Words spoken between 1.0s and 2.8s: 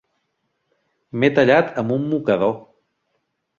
M'he tallat amb un mocador.